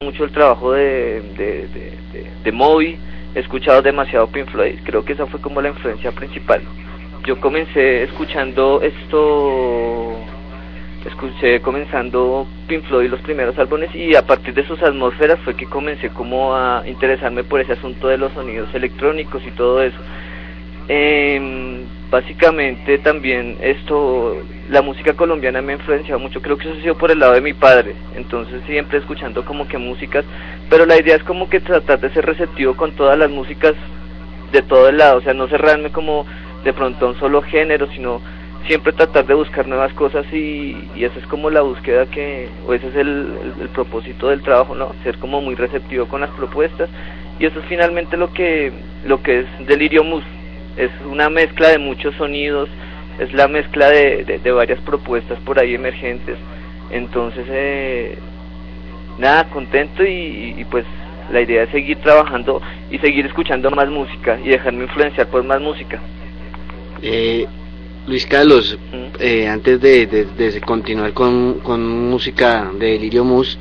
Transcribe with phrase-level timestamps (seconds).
[0.00, 2.98] mucho el trabajo de, de, de, de, Moby,
[3.34, 6.62] he escuchado demasiado Pink Floyd, creo que esa fue como la influencia principal.
[7.26, 10.16] Yo comencé escuchando esto,
[11.06, 15.66] escuché comenzando Pink Floyd los primeros álbumes y a partir de sus atmósferas fue que
[15.66, 19.98] comencé como a interesarme por ese asunto de los sonidos electrónicos y todo eso.
[20.88, 24.36] Eh, básicamente también esto,
[24.68, 27.32] la música colombiana me ha influenciado mucho, creo que eso ha sido por el lado
[27.32, 30.26] de mi padre, entonces siempre escuchando como que músicas,
[30.68, 33.72] pero la idea es como que tratar de ser receptivo con todas las músicas
[34.52, 36.26] de todo el lado, o sea, no cerrarme como
[36.64, 38.20] de pronto a un solo género, sino
[38.66, 42.74] siempre tratar de buscar nuevas cosas y, y esa es como la búsqueda que, o
[42.74, 44.92] ese es el, propósito del trabajo, ¿no?
[45.02, 46.90] Ser como muy receptivo con las propuestas
[47.38, 48.70] y eso es finalmente lo que,
[49.06, 50.24] lo que es Delirio Mus,
[50.76, 52.68] es una mezcla de muchos sonidos,
[53.18, 56.36] es la mezcla de, de, varias propuestas por ahí emergentes.
[56.90, 58.18] Entonces, eh,
[59.18, 60.84] nada, contento y, pues
[61.30, 65.60] la idea es seguir trabajando y seguir escuchando más música y dejarme influenciar por más
[65.60, 66.00] música.
[67.00, 67.46] Eh,
[68.06, 68.78] Luis Carlos,
[69.20, 73.58] eh, antes de, de, continuar con, con música de Lirio Mus,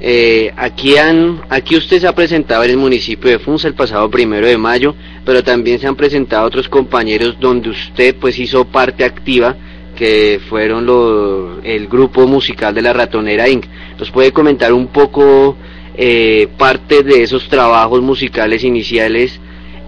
[0.00, 4.10] eh, aquí, han, aquí usted se ha presentado en el municipio de Funza el pasado
[4.10, 4.94] primero de mayo,
[5.24, 9.56] pero también se han presentado otros compañeros donde usted pues hizo parte activa,
[9.96, 13.64] que fueron el grupo musical de la Ratonera Inc.
[13.98, 15.56] ¿Nos puede comentar un poco
[15.96, 19.40] eh, parte de esos trabajos musicales iniciales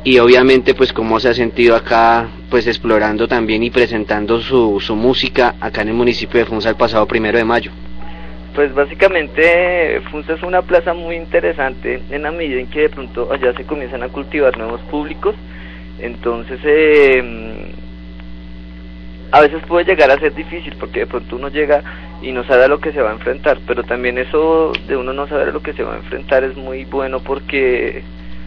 [0.04, 4.96] y obviamente pues cómo se ha sentido acá pues explorando también y presentando su, su
[4.96, 7.70] música acá en el municipio de Funza el pasado primero de mayo?
[8.58, 13.32] Pues básicamente Funza es una plaza muy interesante en la medida en que de pronto
[13.32, 15.36] allá se comienzan a cultivar nuevos públicos,
[16.00, 17.72] entonces eh,
[19.30, 21.84] a veces puede llegar a ser difícil porque de pronto uno llega
[22.20, 25.12] y no sabe a lo que se va a enfrentar, pero también eso de uno
[25.12, 28.02] no saber a lo que se va a enfrentar es muy bueno porque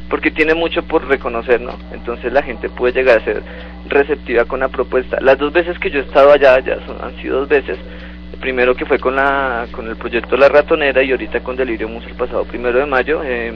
[0.10, 1.78] porque tiene mucho por reconocer, ¿no?
[1.94, 3.42] Entonces la gente puede llegar a ser
[3.88, 5.22] receptiva con la propuesta.
[5.22, 7.78] Las dos veces que yo he estado allá, ya son, han sido dos veces,
[8.42, 12.06] primero que fue con la con el proyecto La Ratonera y ahorita con Delirio Mus
[12.08, 13.54] el pasado primero de mayo, eh,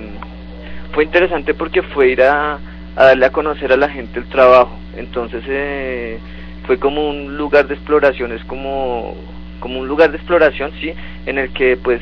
[0.93, 2.59] fue interesante porque fue ir a,
[2.95, 4.77] darle a conocer a la gente el trabajo.
[4.95, 6.19] Entonces eh,
[6.65, 9.15] fue como un lugar de exploración, es como,
[9.59, 10.93] como un lugar de exploración, sí,
[11.25, 11.99] en el que pues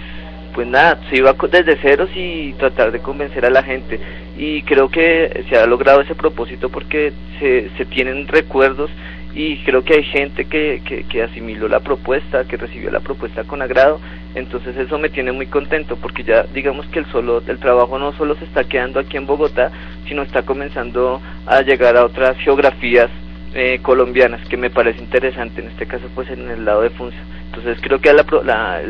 [0.53, 3.99] pues nada, se iba desde ceros y tratar de convencer a la gente.
[4.37, 8.91] Y creo que se ha logrado ese propósito porque se, se tienen recuerdos
[9.35, 13.61] y creo que hay gente que, que, asimiló la propuesta, que recibió la propuesta con
[13.63, 13.99] agrado,
[14.35, 18.13] entonces eso me tiene muy contento porque ya digamos que el solo el trabajo no
[18.13, 19.71] solo se está quedando aquí en Bogotá,
[20.07, 23.09] sino está comenzando a llegar a otras geografías
[23.55, 27.17] eh, colombianas que me parece interesante, en este caso pues en el lado de Funza.
[27.45, 28.81] Entonces creo que la, la,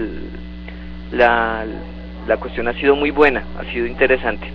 [1.11, 1.65] la,
[2.27, 4.51] la cuestión ha sido muy buena, ha sido interesante.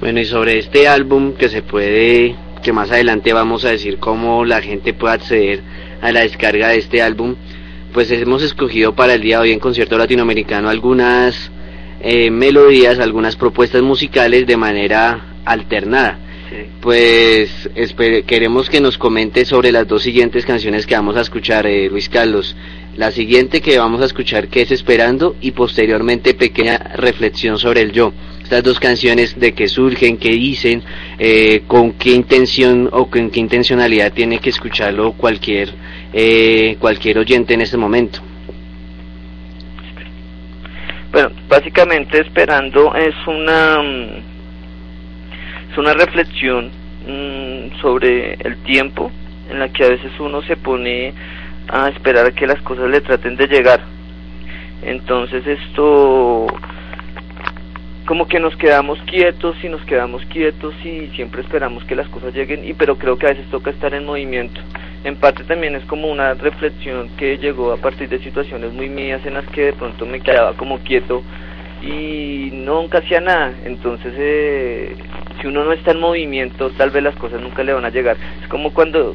[0.00, 4.44] Bueno, y sobre este álbum que se puede que más adelante vamos a decir cómo
[4.44, 5.62] la gente puede acceder
[6.00, 7.36] a la descarga de este álbum,
[7.92, 11.50] pues hemos escogido para el día de hoy en Concierto Latinoamericano algunas
[12.00, 16.18] eh, melodías, algunas propuestas musicales de manera alternada.
[16.80, 17.70] Pues
[18.26, 22.08] queremos que nos comente sobre las dos siguientes canciones que vamos a escuchar, eh, Luis
[22.08, 22.56] Carlos.
[22.96, 27.92] La siguiente que vamos a escuchar que es Esperando y posteriormente pequeña reflexión sobre el
[27.92, 28.12] yo
[28.50, 30.82] estas dos canciones de qué surgen, qué dicen,
[31.20, 35.68] eh, con qué intención o con qué intencionalidad tiene que escucharlo cualquier
[36.12, 38.18] eh, cualquier oyente en este momento.
[41.12, 43.80] Bueno, básicamente esperando es una
[45.70, 46.72] es una reflexión
[47.06, 49.12] mm, sobre el tiempo
[49.48, 51.14] en la que a veces uno se pone
[51.68, 53.80] a esperar a que las cosas le traten de llegar.
[54.82, 56.48] Entonces esto
[58.10, 62.34] como que nos quedamos quietos y nos quedamos quietos y siempre esperamos que las cosas
[62.34, 64.60] lleguen y pero creo que a veces toca estar en movimiento.
[65.04, 69.24] En parte también es como una reflexión que llegó a partir de situaciones muy mías
[69.26, 71.22] en las que de pronto me quedaba como quieto
[71.82, 73.52] y nunca hacía nada.
[73.64, 74.96] Entonces eh,
[75.40, 78.16] si uno no está en movimiento tal vez las cosas nunca le van a llegar.
[78.42, 79.14] Es como cuando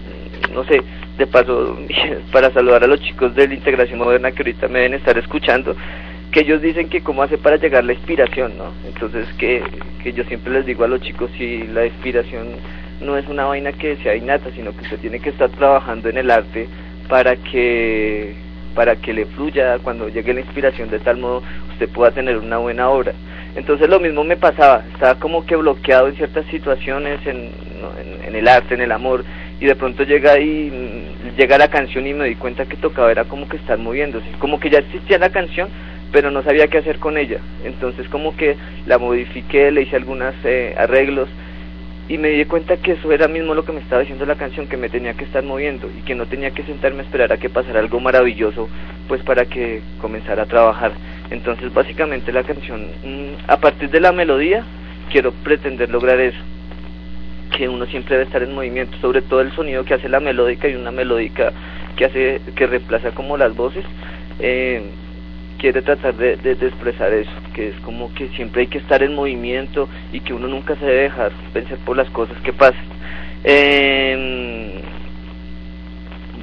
[0.53, 0.81] no sé
[1.17, 1.77] de paso
[2.31, 5.75] para saludar a los chicos de la integración moderna que ahorita me deben estar escuchando
[6.35, 8.73] que ellos dicen que cómo hace para llegar la inspiración, ¿no?
[8.85, 9.63] Entonces que,
[10.03, 12.47] que yo siempre les digo a los chicos si la inspiración
[12.99, 16.17] no es una vaina que sea innata, sino que usted tiene que estar trabajando en
[16.17, 16.67] el arte
[17.07, 18.35] para que
[18.75, 21.41] para que le fluya cuando llegue la inspiración de tal modo
[21.71, 23.13] usted pueda tener una buena obra.
[23.55, 27.49] Entonces lo mismo me pasaba, estaba como que bloqueado en ciertas situaciones, en,
[28.27, 29.23] en, el arte, en el amor,
[29.61, 30.69] y de pronto llega y
[31.37, 34.59] llega la canción y me di cuenta que tocaba era como que estar moviéndose, como
[34.59, 35.69] que ya existía la canción,
[36.15, 37.41] pero no sabía qué hacer con ella.
[37.65, 41.27] Entonces como que la modifiqué, le hice algunos eh, arreglos
[42.07, 44.67] y me di cuenta que eso era mismo lo que me estaba diciendo la canción,
[44.67, 47.37] que me tenía que estar moviendo y que no tenía que sentarme a esperar a
[47.37, 48.69] que pasara algo maravilloso,
[49.09, 50.93] pues para que comenzara a trabajar.
[51.31, 54.63] Entonces básicamente la canción, mm, a partir de la melodía,
[55.11, 56.39] quiero pretender lograr eso,
[57.57, 60.69] que uno siempre debe estar en movimiento, sobre todo el sonido que hace la melódica
[60.69, 61.51] y una melódica
[61.97, 63.83] que hace, que reemplaza como las voces.
[64.39, 64.81] Eh,
[65.65, 69.89] quiere tratar de, expresar eso, que es como que siempre hay que estar en movimiento
[70.13, 72.85] y que uno nunca se debe dejar pensar por las cosas que pasan.
[73.43, 74.73] Em,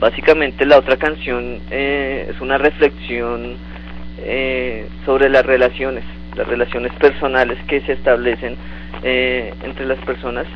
[0.01, 3.59] básicamente la otra canción eh, es una reflexión
[4.19, 6.03] eh, sobre las relaciones,
[6.37, 8.57] las relaciones personales que se establecen
[9.05, 10.49] eh, entre las personas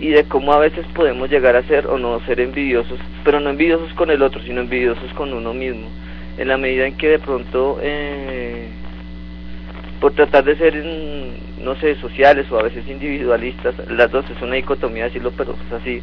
[0.00, 3.50] y de cómo a veces podemos llegar a ser o no ser envidiosos, pero no
[3.50, 5.90] envidiosos con el otro, sino envidiosos con uno mismo
[6.36, 8.68] en la medida en que de pronto eh,
[10.00, 10.84] por tratar de ser
[11.62, 15.80] no sé sociales o a veces individualistas las dos es una dicotomía decirlo pero pues
[15.80, 16.02] así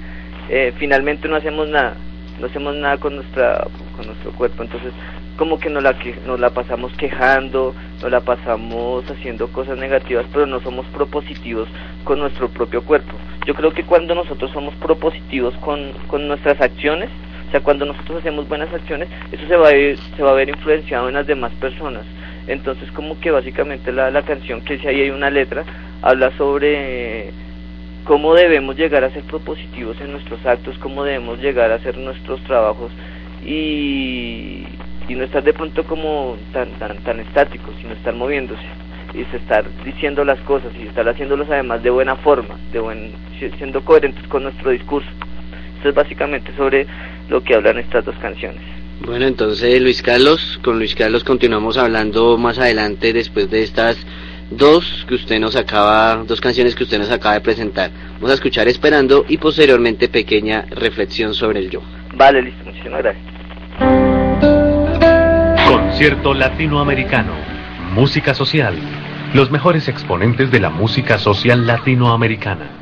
[0.49, 1.95] eh, finalmente no hacemos nada
[2.41, 4.63] no hacemos nada con nuestra con nuestro cuerpo.
[4.63, 4.91] Entonces
[5.37, 10.25] como que nos la que nos la pasamos quejando nos la pasamos haciendo cosas negativas
[10.33, 11.69] pero no somos propositivos
[12.03, 13.13] con nuestro propio cuerpo.
[13.45, 17.09] Yo creo que cuando nosotros somos propositivos con, con nuestras acciones
[17.51, 20.47] o sea, cuando nosotros hacemos buenas acciones, eso se va a, se va a ver
[20.47, 22.03] influenciado en las demás personas.
[22.47, 25.65] Entonces, como que básicamente la, la canción, que si ahí hay una letra,
[26.01, 27.31] habla sobre
[28.05, 32.41] cómo debemos llegar a ser propositivos en nuestros actos, cómo debemos llegar a hacer nuestros
[32.45, 32.89] trabajos
[33.45, 34.63] y,
[35.09, 38.63] y no estar de pronto como tan, tan, tan estáticos, sino estar moviéndose
[39.13, 43.11] y estar diciendo las cosas y estar haciéndolas además de buena forma, de buen,
[43.57, 45.09] siendo coherentes con nuestro discurso.
[45.81, 46.85] Esto es básicamente sobre
[47.27, 48.61] lo que hablan estas dos canciones.
[49.03, 53.97] Bueno, entonces Luis Carlos, con Luis Carlos continuamos hablando más adelante después de estas
[54.51, 57.89] dos que usted nos acaba, dos canciones que usted nos acaba de presentar.
[58.17, 61.81] Vamos a escuchar Esperando y posteriormente pequeña reflexión sobre el yo.
[62.13, 63.25] Vale, listo, muchísimas gracias.
[65.67, 67.33] Concierto Latinoamericano,
[67.95, 68.75] música social,
[69.33, 72.80] los mejores exponentes de la música social latinoamericana.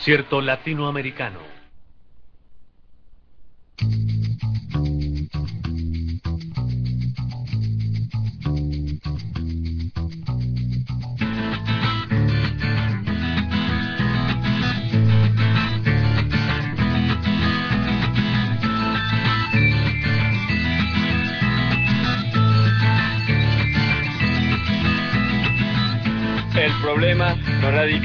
[0.00, 1.59] Concierto latinoamericano.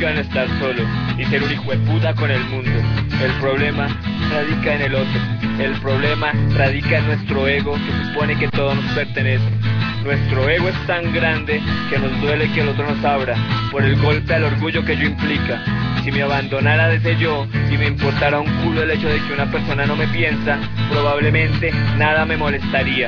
[0.03, 0.83] En estar solo
[1.17, 2.71] y ser un hijo de puta con el mundo.
[3.23, 3.87] El problema
[4.29, 5.21] radica en el otro.
[5.57, 9.45] El problema radica en nuestro ego que supone que todo nos pertenece.
[10.03, 13.35] Nuestro ego es tan grande que nos duele que el otro nos abra
[13.71, 15.63] por el golpe al orgullo que yo implica.
[16.03, 19.49] Si me abandonara desde yo y me importara un culo el hecho de que una
[19.49, 20.59] persona no me piensa,
[20.91, 23.07] probablemente nada me molestaría.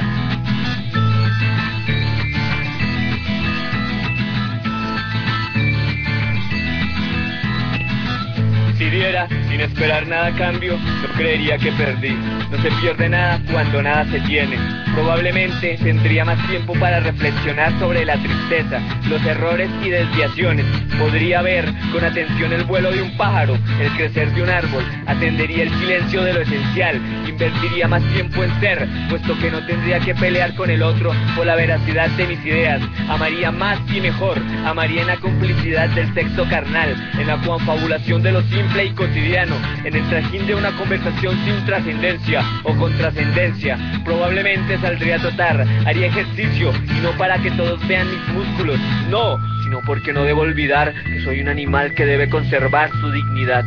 [9.50, 12.16] Sin esperar nada a cambio, no creería que perdí.
[12.52, 14.58] No se pierde nada cuando nada se tiene.
[14.94, 20.66] Probablemente tendría más tiempo para reflexionar sobre la tristeza, los errores y desviaciones.
[21.00, 24.84] Podría ver con atención el vuelo de un pájaro, el crecer de un árbol.
[25.06, 27.02] Atendería el silencio de lo esencial.
[27.28, 31.46] Invertiría más tiempo en ser, puesto que no tendría que pelear con el otro por
[31.46, 32.82] la veracidad de mis ideas.
[33.10, 34.38] Amaría más y mejor.
[34.66, 39.56] Amaría en la complicidad del sexo carnal, en la confabulación de lo simple y cotidiano,
[39.84, 43.78] en el trajín de una conversación sin trascendencia o con trascendencia.
[44.04, 49.40] Probablemente saldría a trotar, haría ejercicio y no para que todos vean mis músculos, no,
[49.64, 53.66] sino porque no debo olvidar que soy un animal que debe conservar su dignidad.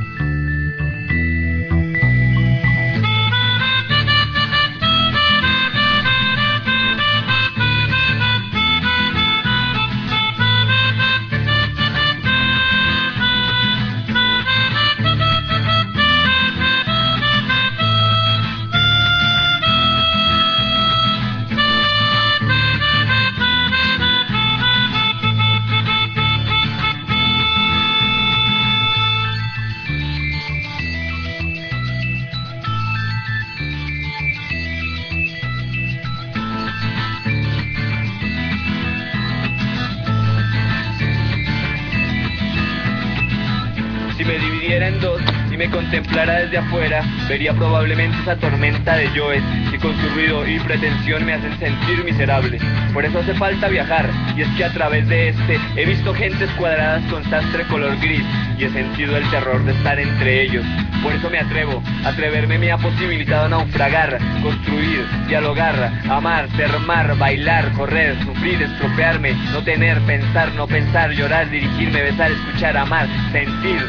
[46.51, 51.35] Desde afuera, vería probablemente esa tormenta de yoes que con su ruido y pretensión me
[51.35, 52.59] hacen sentir miserable.
[52.93, 56.51] Por eso hace falta viajar, y es que a través de este he visto gentes
[56.59, 58.25] cuadradas con sastre color gris
[58.59, 60.65] y he sentido el terror de estar entre ellos.
[61.05, 67.71] Por eso me atrevo, atreverme me ha posibilitado naufragar, construir, dialogar, amar, ser mar, bailar,
[67.73, 73.87] correr, sufrir, estropearme, no tener, pensar, no pensar, llorar, dirigirme, besar, escuchar, amar, sentir.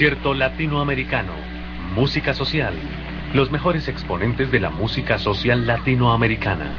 [0.00, 1.32] Concierto latinoamericano.
[1.94, 2.72] Música social.
[3.34, 6.72] Los mejores exponentes de la música social latinoamericana.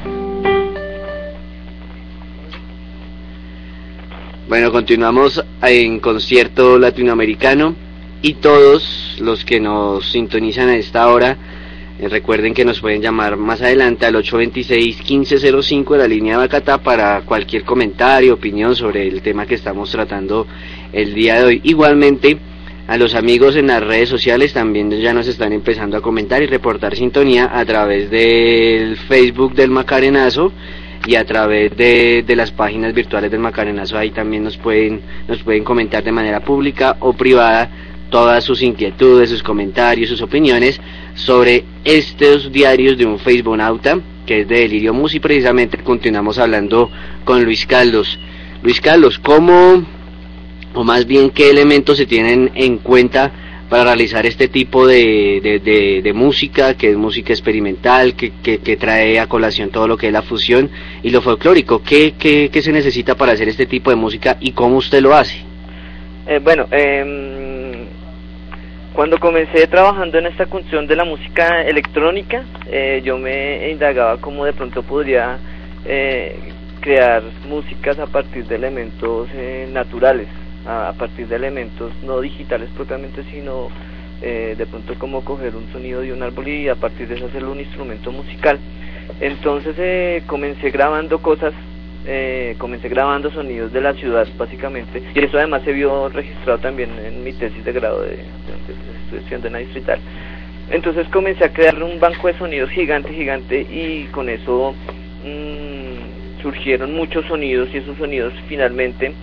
[4.49, 7.75] Bueno, continuamos en concierto latinoamericano
[8.23, 11.37] y todos los que nos sintonizan a esta hora,
[11.99, 16.79] eh, recuerden que nos pueden llamar más adelante al 826-1505 de la línea de Bacatá
[16.79, 20.47] para cualquier comentario, opinión sobre el tema que estamos tratando
[20.91, 21.61] el día de hoy.
[21.63, 22.39] Igualmente,
[22.87, 26.47] a los amigos en las redes sociales también ya nos están empezando a comentar y
[26.47, 30.51] reportar sintonía a través del Facebook del Macarenazo
[31.05, 35.41] y a través de, de, las páginas virtuales del Macarenazo ahí también nos pueden nos
[35.43, 37.69] pueden comentar de manera pública o privada
[38.09, 40.79] todas sus inquietudes, sus comentarios, sus opiniones
[41.15, 46.37] sobre estos diarios de un Facebook Nauta que es de Delirio Mus y precisamente continuamos
[46.37, 46.89] hablando
[47.23, 48.19] con Luis Carlos.
[48.61, 49.83] Luis Carlos, ¿cómo
[50.73, 53.31] o más bien qué elementos se tienen en cuenta
[53.69, 58.75] para realizar este tipo de, de, de, música, que es música experimental, que, que, que,
[58.75, 60.69] trae a colación todo lo que es la fusión
[61.01, 61.81] y lo folclórico.
[61.81, 65.15] ¿Qué, qué, qué se necesita para hacer este tipo de música y cómo usted lo
[65.15, 65.37] hace?
[66.27, 67.71] Eh, bueno, eh,
[68.93, 74.43] cuando comencé trabajando en esta función de la música electrónica, eh, yo me indagaba cómo
[74.43, 75.39] de pronto podría
[75.85, 76.35] eh,
[76.81, 80.27] crear músicas a partir de elementos eh, naturales
[80.65, 83.69] a, a, partir de elementos no digitales propiamente, sino
[84.21, 87.25] eh, de pronto como coger un sonido de un árbol y a partir de eso
[87.25, 88.59] hacerlo un instrumento musical.
[89.19, 91.53] Entonces eh, comencé grabando cosas
[92.05, 96.89] eh, comencé grabando sonidos de la ciudad básicamente y eso además se vio registrado también
[96.97, 98.23] en mi tesis de grado de, de,
[99.03, 99.99] estoy estudiando en la distrital
[100.71, 104.73] entonces comencé a crear un banco de sonidos gigante gigante y con eso
[105.23, 109.13] mmm, surgieron muchos sonidos y esos sonidos finalmente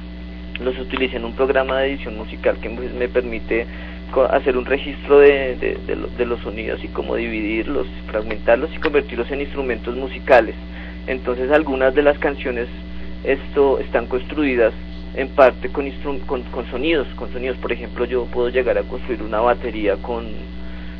[0.61, 3.67] los utilicé en un programa de edición musical que me permite
[4.31, 9.95] hacer un registro de, de, los sonidos y cómo dividirlos, fragmentarlos y convertirlos en instrumentos
[9.97, 10.55] musicales
[11.09, 12.69] entonces algunas de las canciones
[13.25, 14.75] esto están construidas
[15.17, 15.91] en parte con,
[16.27, 17.57] con, con, sonidos, con sonidos.
[17.57, 20.27] Por ejemplo, yo puedo llegar a construir una batería con,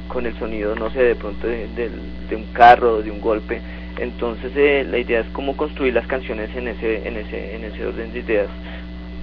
[0.09, 1.91] con el sonido, no sé, de pronto de,
[2.35, 3.61] un carro, de un golpe.
[4.01, 7.87] Entonces eh, la idea es cómo construir las canciones en ese, en ese, en ese
[7.87, 8.49] orden de ideas.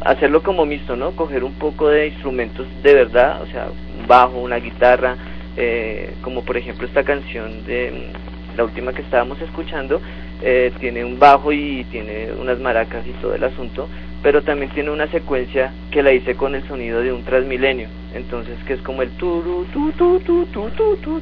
[0.01, 1.11] Hacerlo como mixto, ¿no?
[1.11, 3.67] Coger un poco de instrumentos de verdad, o sea,
[3.99, 5.15] un bajo, una guitarra,
[5.57, 8.11] eh, como por ejemplo esta canción de
[8.57, 10.01] la última que estábamos escuchando,
[10.41, 13.87] eh, tiene un bajo y tiene unas maracas y todo el asunto,
[14.21, 18.57] pero también tiene una secuencia que la hice con el sonido de un transmilenio, entonces
[18.65, 21.21] que es como el tu tu tu tu tu tu tu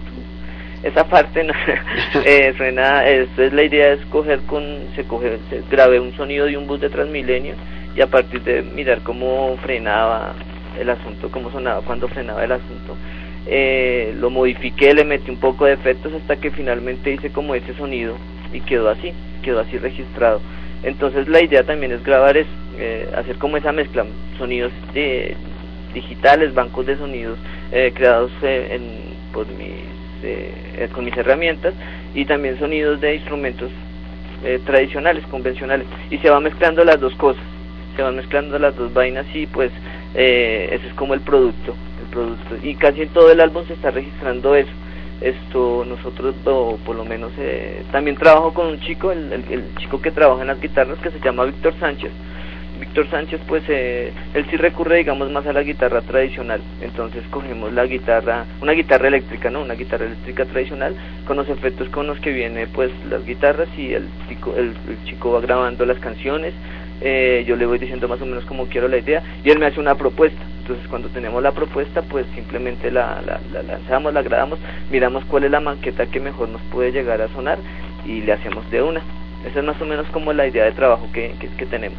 [0.83, 1.53] esa parte no,
[2.25, 4.63] eh, suena, esto es la idea es coger con,
[4.95, 7.55] se coge, se grabé un sonido de un bus de Transmilenio
[7.95, 10.33] y a partir de mirar cómo frenaba
[10.79, 12.95] el asunto, cómo sonaba cuando frenaba el asunto,
[13.45, 17.73] eh, lo modifiqué, le metí un poco de efectos hasta que finalmente hice como ese
[17.75, 18.15] sonido
[18.51, 20.41] y quedó así, quedó así registrado.
[20.83, 22.47] Entonces la idea también es grabar, es
[22.79, 24.05] eh, hacer como esa mezcla,
[24.37, 25.35] sonidos eh,
[25.93, 27.37] digitales, bancos de sonidos
[27.71, 29.71] eh, creados eh, en, por mis,
[30.23, 31.73] eh, con mis herramientas
[32.13, 33.71] y también sonidos de instrumentos
[34.65, 37.41] tradicionales, convencionales y se va mezclando las dos cosas,
[37.95, 39.71] se van mezclando las dos vainas y pues
[40.15, 42.55] eh, ese es como el producto, el producto.
[42.61, 44.71] Y casi en todo el álbum se está registrando eso.
[45.21, 50.01] Esto nosotros o por lo menos eh, también trabajo con un chico el, el, chico
[50.01, 52.11] que trabaja en las guitarras que se llama Víctor Sánchez.
[52.79, 56.61] Víctor Sánchez pues eh, él sí recurre digamos más a la guitarra tradicional.
[56.81, 60.93] Entonces cogemos la guitarra una guitarra eléctrica no una guitarra eléctrica tradicional
[61.25, 64.75] con los efectos con los que viene pues las guitarras y el chico el
[65.05, 66.53] chico va grabando las canciones
[67.01, 69.65] eh, yo le voy diciendo más o menos como quiero la idea y él me
[69.65, 74.21] hace una propuesta entonces cuando tenemos la propuesta pues simplemente la, la, la, lanzamos, la
[74.21, 77.59] grabamos, miramos cuál es la maqueta que mejor nos puede llegar a sonar
[78.05, 79.01] y le hacemos de una.
[79.45, 81.97] Esa es más o menos como la idea de trabajo que, que, tenemos.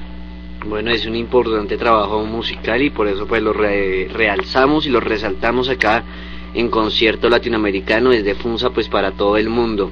[0.66, 5.00] Bueno, es un importante trabajo musical y por eso pues lo re realzamos y lo
[5.00, 6.02] resaltamos acá
[6.54, 9.90] en concierto latinoamericano desde Funza pues para todo el mundo.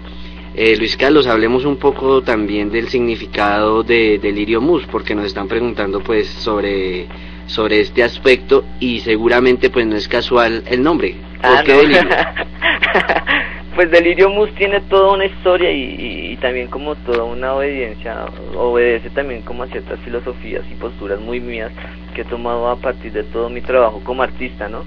[0.55, 5.49] Eh, Luis Carlos, hablemos un poco también del significado de Delirio Mus, porque nos están
[5.49, 7.07] preguntando pues sobre,
[7.47, 11.15] sobre este aspecto y seguramente pues no es casual el nombre.
[11.41, 11.79] ¿Por ah, qué no.
[11.79, 12.03] Delirio?
[13.75, 18.27] pues Delirio Mus tiene toda una historia y, y, y, también como toda una obediencia,
[18.55, 21.73] obedece también como a ciertas filosofías y posturas muy mías
[22.15, 24.85] que he tomado a partir de todo mi trabajo como artista, ¿no?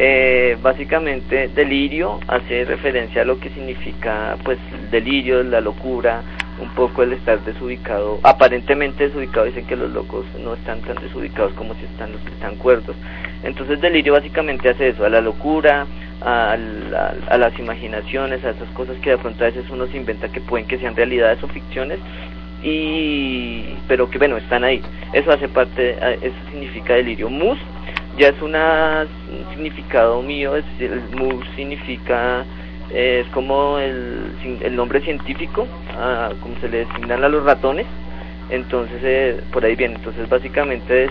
[0.00, 4.56] Eh, básicamente delirio hace referencia a lo que significa pues
[4.92, 6.22] delirio, la locura,
[6.60, 11.52] un poco el estar desubicado, aparentemente desubicado, dicen que los locos no están tan desubicados
[11.54, 12.94] como si están los que están cuerdos.
[13.42, 15.84] Entonces delirio básicamente hace eso, a la locura,
[16.20, 20.28] a, a las imaginaciones, a esas cosas que de pronto a veces uno se inventa
[20.28, 21.98] que pueden que sean realidades o ficciones,
[22.62, 24.80] y pero que bueno, están ahí.
[25.12, 27.28] Eso hace parte, eso significa delirio.
[27.30, 27.58] Mus
[28.18, 32.44] ya es una, un significado mío, es, el mus significa,
[32.90, 37.86] eh, es como el, el nombre científico, ah, como se le designan a los ratones,
[38.50, 41.10] entonces eh, por ahí viene, entonces básicamente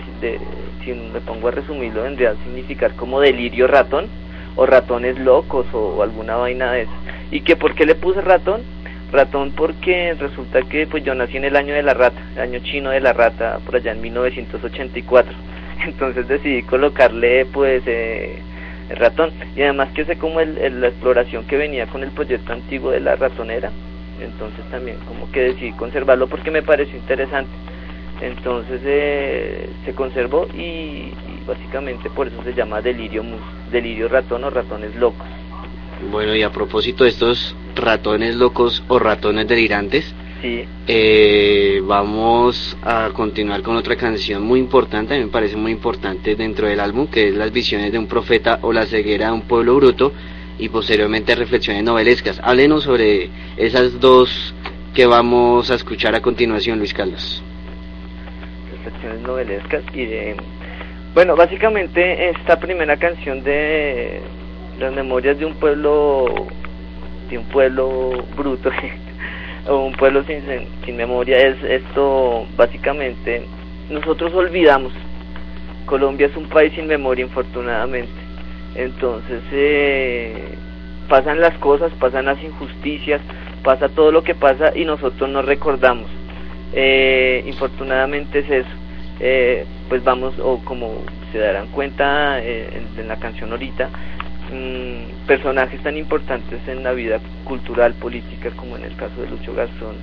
[0.84, 4.06] si me pongo a resumirlo vendría a significar como delirio ratón,
[4.56, 6.92] o ratones locos, o, o alguna vaina de eso.
[7.30, 8.62] ¿Y que por qué le puse ratón?
[9.10, 12.58] ratón porque resulta que pues yo nací en el año de la rata, el año
[12.58, 15.34] chino de la rata, por allá en 1984
[15.84, 18.38] entonces decidí colocarle pues eh,
[18.90, 19.32] el ratón.
[19.56, 23.00] Y además que sé como el, la exploración que venía con el proyecto antiguo de
[23.00, 23.70] la ratonera
[24.20, 27.50] entonces también como que decidí conservarlo porque me pareció interesante.
[28.20, 31.12] Entonces eh, se conservó y,
[31.46, 33.22] básicamente por eso se llama delirio
[33.70, 35.26] delirio ratón o ratones locos.
[36.10, 40.64] Bueno y a propósito de estos ratones locos o ratones delirantes Sí.
[40.86, 46.36] Eh, vamos a continuar con otra canción muy importante, a mí me parece muy importante
[46.36, 49.42] dentro del álbum, que es Las visiones de un profeta o La ceguera de un
[49.42, 50.12] pueblo bruto,
[50.58, 52.40] y posteriormente Reflexiones novelescas.
[52.42, 54.54] Háblenos sobre esas dos
[54.94, 57.42] que vamos a escuchar a continuación, Luis Carlos.
[58.72, 60.36] Reflexiones novelescas y de...
[61.14, 64.20] Bueno, básicamente esta primera canción de
[64.78, 66.26] las memorias de un pueblo,
[67.30, 68.70] de un pueblo bruto,
[69.68, 70.42] un pueblo sin,
[70.84, 73.42] sin memoria es esto básicamente
[73.90, 74.92] nosotros olvidamos.
[75.86, 78.12] Colombia es un país sin memoria infortunadamente.
[78.74, 80.54] Entonces eh,
[81.08, 83.20] pasan las cosas pasan las injusticias
[83.62, 86.06] pasa todo lo que pasa y nosotros no recordamos.
[86.72, 88.70] Eh, infortunadamente es eso.
[89.20, 91.02] Eh, pues vamos o como
[91.32, 93.90] se darán cuenta eh, en, la canción ahorita
[94.52, 99.54] mm, personajes tan importantes en la vida cultural política como en el caso de Lucho
[99.54, 99.96] Garzón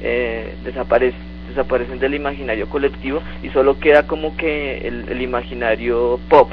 [0.00, 6.50] eh, desaparecen desaparecen del imaginario colectivo y solo queda como que el, el imaginario pop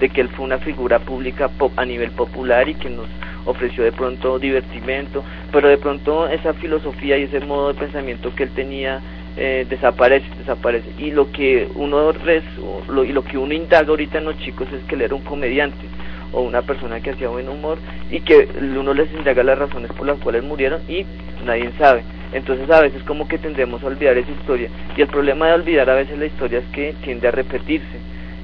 [0.00, 3.06] de que él fue una figura pública pop a nivel popular y que nos
[3.44, 8.44] ofreció de pronto divertimento, pero de pronto esa filosofía y ese modo de pensamiento que
[8.44, 9.00] él tenía
[9.36, 10.88] eh, desaparece, desaparece.
[10.98, 12.44] Y lo que uno res,
[12.88, 15.22] lo, y lo que uno indaga ahorita en los chicos es que él era un
[15.22, 15.86] comediante
[16.32, 17.78] o una persona que hacía buen humor
[18.10, 21.04] y que uno les indaga las razones por las cuales murieron y
[21.44, 22.02] nadie sabe.
[22.32, 25.90] Entonces a veces como que tendemos a olvidar esa historia y el problema de olvidar
[25.90, 27.98] a veces la historia es que tiende a repetirse.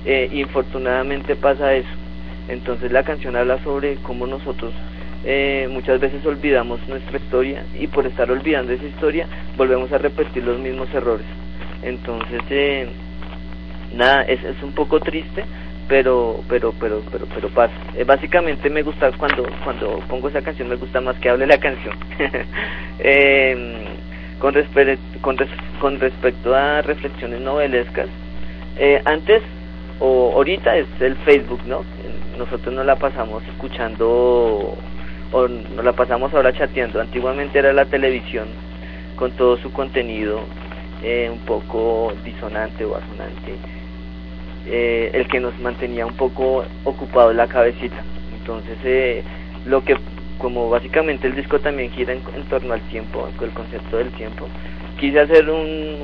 [0.04, 1.88] Eh, infortunadamente pasa eso.
[2.48, 4.72] Entonces la canción habla sobre cómo nosotros
[5.24, 10.44] eh, muchas veces olvidamos nuestra historia y por estar olvidando esa historia volvemos a repetir
[10.44, 11.26] los mismos errores.
[11.82, 12.88] Entonces, eh,
[13.94, 15.44] nada, es, es un poco triste,
[15.88, 17.74] pero pero pero pero pero pasa.
[17.96, 21.58] Eh, básicamente me gusta cuando cuando pongo esa canción me gusta más que hable la
[21.58, 21.96] canción.
[23.00, 23.84] Eh,
[24.40, 25.36] con respecto con,
[25.80, 28.08] con respecto a reflexiones novelescas
[28.76, 29.40] eh, antes
[30.00, 31.84] o ahorita es el Facebook no
[32.36, 34.76] nosotros nos la pasamos escuchando
[35.32, 37.00] o nos la pasamos ahora chateando.
[37.00, 38.48] Antiguamente era la televisión
[39.16, 40.40] con todo su contenido
[41.02, 43.54] eh, un poco disonante o asonante,
[44.70, 48.02] eh, el que nos mantenía un poco ocupados la cabecita.
[48.38, 49.22] Entonces, eh,
[49.66, 49.96] lo que,
[50.38, 54.46] como básicamente el disco también gira en, torno al tiempo, el concepto del tiempo,
[54.98, 55.96] quise hacer un,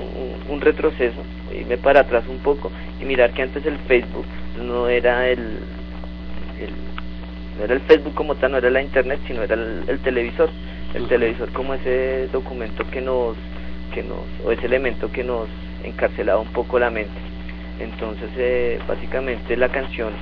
[0.49, 1.23] un, retroceso,
[1.53, 4.27] irme para atrás un poco y mirar que antes el Facebook
[4.63, 5.59] no era el,
[6.61, 6.71] el
[7.59, 10.51] no era el Facebook como tal, no era la internet, sino era el, televisor,
[10.95, 13.37] el televisor como ese documento que nos,
[13.93, 15.49] que nos, o ese elemento que nos
[15.85, 17.13] encarcelaba un poco la mente.
[17.81, 20.13] Entonces, eh, básicamente la canción,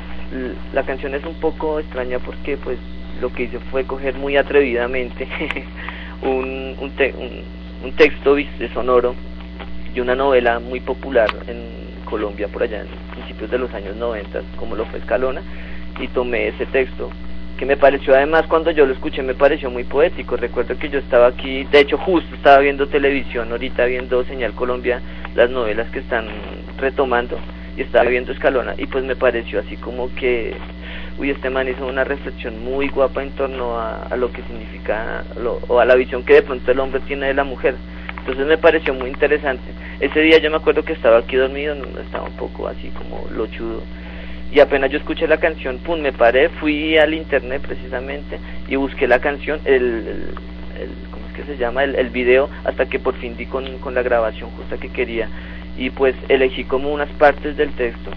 [0.72, 2.78] la canción es un poco extraña porque pues
[3.20, 5.28] lo que hice fue coger muy atrevidamente
[6.22, 6.92] un, un,
[7.84, 8.36] un, texto
[8.72, 9.14] sonoro
[9.94, 14.40] y una novela muy popular en Colombia por allá en principios de los años 90,
[14.56, 15.42] como lo fue Escalona,
[16.00, 17.10] y tomé ese texto
[17.58, 20.36] que me pareció además cuando yo lo escuché me pareció muy poético.
[20.36, 25.00] Recuerdo que yo estaba aquí, de hecho justo estaba viendo televisión, ahorita viendo Señal Colombia,
[25.34, 26.26] las novelas que están
[26.78, 27.38] retomando
[27.76, 30.54] y estaba viendo Escalona y pues me pareció así como que,
[31.18, 35.24] uy, este man hizo una reflexión muy guapa en torno a, lo que significa
[35.68, 37.74] o a la visión que de pronto el hombre tiene de la mujer.
[38.18, 39.64] Entonces me pareció muy interesante.
[39.98, 43.82] Ese día yo me acuerdo que estaba aquí dormido, estaba un poco así como lochudo
[44.52, 48.38] y apenas yo escuché la canción, pum, me paré, fui al internet precisamente
[48.68, 50.30] y busqué la canción, el,
[50.78, 51.84] el, ¿cómo es que se llama?
[51.84, 55.28] El, el video, hasta que por fin di con, con la grabación justa que quería
[55.78, 58.10] y pues elegí como unas partes del texto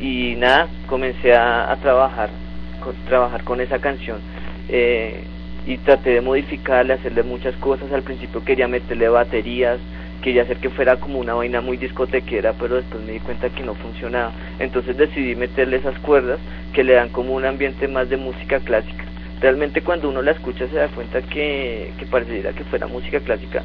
[0.00, 2.30] y nada, comencé a, trabajar,
[2.82, 4.18] con, trabajar con esa canción.
[4.68, 5.22] Eh,
[5.66, 7.92] y traté de modificarle, hacerle muchas cosas.
[7.92, 9.78] Al principio quería meterle baterías,
[10.20, 13.62] quería hacer que fuera como una vaina muy discotequera, pero después me di cuenta que
[13.62, 14.32] no funcionaba.
[14.58, 16.38] Entonces decidí meterle esas cuerdas
[16.72, 19.04] que le dan como un ambiente más de música clásica.
[19.40, 23.62] Realmente cuando uno la escucha se da cuenta que, que pareciera que fuera música clásica,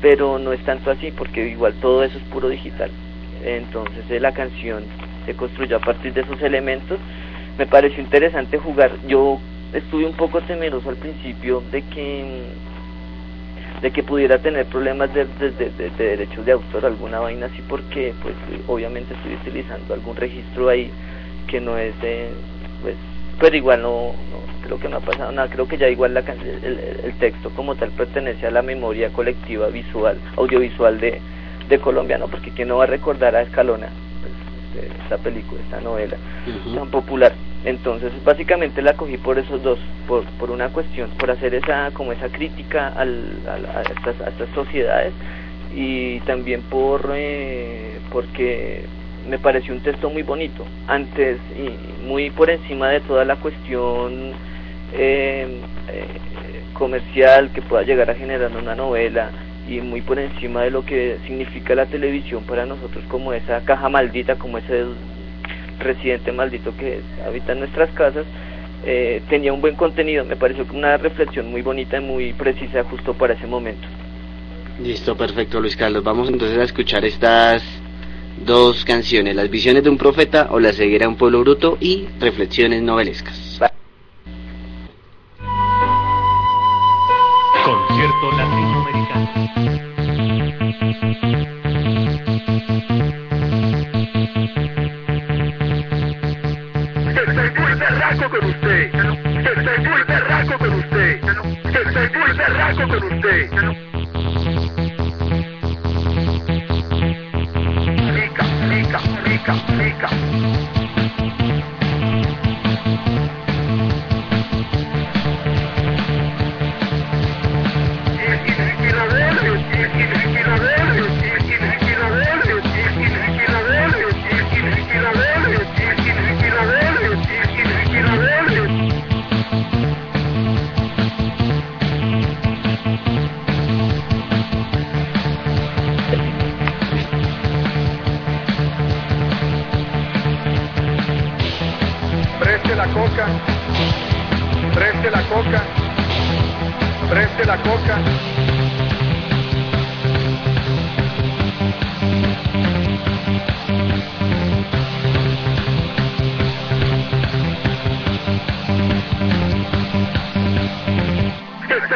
[0.00, 2.90] pero no es tanto así porque igual todo eso es puro digital.
[3.44, 4.84] Entonces eh, la canción
[5.26, 6.98] se construyó a partir de esos elementos.
[7.58, 8.92] Me pareció interesante jugar.
[9.06, 9.40] Yo
[9.72, 12.24] estuve un poco temeroso al principio de que
[13.82, 18.34] de que pudiera tener problemas de, de, derechos de autor, alguna vaina así, porque pues
[18.68, 20.88] obviamente estoy utilizando algún registro ahí
[21.48, 22.28] que no es de,
[22.80, 22.94] pues,
[23.40, 24.12] pero igual no,
[24.62, 27.74] creo que no ha pasado nada, creo que ya igual la, el, el, texto como
[27.74, 31.20] tal pertenece a la memoria colectiva visual, audiovisual de,
[31.68, 32.28] de Colombia, ¿no?
[32.28, 33.88] Porque quién no va a recordar a Escalona,
[34.72, 36.16] pues, esta película, esta novela
[36.74, 37.32] tan popular.
[37.64, 42.12] Entonces, básicamente la cogí por esos dos, por, por una cuestión, por hacer esa como
[42.12, 45.12] esa crítica al, a, estas, a estas sociedades
[45.74, 48.84] y también por eh, porque
[49.28, 54.32] me pareció un texto muy bonito, antes y muy por encima de toda la cuestión
[54.92, 56.06] eh, eh,
[56.74, 59.30] comercial que pueda llegar a generar una novela
[59.72, 63.88] y muy por encima de lo que significa la televisión para nosotros como esa caja
[63.88, 64.84] maldita, como ese
[65.78, 68.26] residente maldito que habita en nuestras casas,
[68.84, 73.14] eh, tenía un buen contenido, me pareció una reflexión muy bonita y muy precisa justo
[73.14, 73.86] para ese momento.
[74.82, 77.62] Listo, perfecto Luis Carlos, vamos entonces a escuchar estas
[78.44, 82.06] dos canciones, Las visiones de un profeta o La ceguera de un pueblo bruto y
[82.18, 83.51] Reflexiones novelescas.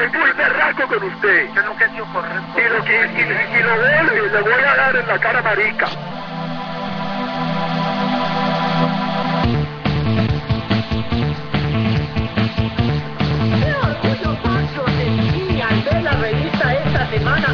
[0.07, 1.51] Estoy muy berraco con usted.
[1.53, 2.61] ¿Qué es sido correcto?
[2.61, 5.87] Y lo que y, y lo vuelve, le voy a dar en la cara marica.
[13.59, 17.49] ¡Qué orgullo macho sentí al ver la revista esta semana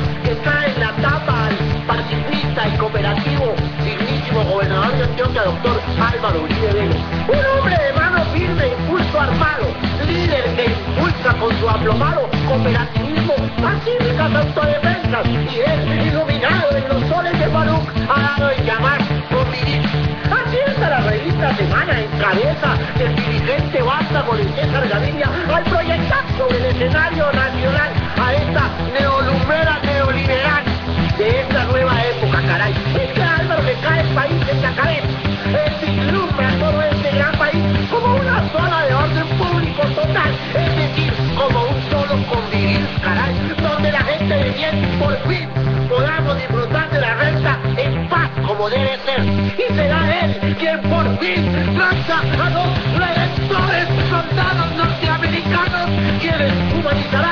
[4.63, 6.97] gobernador de Antioquia, doctor Álvaro Uribe Vélez?
[7.29, 9.67] Un hombre de mano firme impulso armado,
[10.07, 17.39] líder que impulsa con su aplomado cooperativismo pacíficas autodefensas y él, iluminado en los soles
[17.41, 19.83] de Baruch, ha dado en llamar convivir.
[20.31, 26.25] Así está la revista Semana en cabeza del dirigente vástago de César Gaviria al proyectar
[26.39, 30.72] sobre el escenario nacional a esta neolumbrera neoliberal
[31.19, 32.73] de esta nueva época, caray.
[32.95, 35.07] Este Álvaro que cae el país en la cabeza.
[35.47, 41.13] Él vislumbra todo este gran país como una zona de orden público total, es decir,
[41.37, 45.49] como un solo convivir, caray, donde la gente de bien por fin
[45.89, 49.21] podamos disfrutar de la renta en paz como debe ser.
[49.59, 57.32] Y será él quien por fin lanza a los redentores soldados norteamericanos quienes humanizarán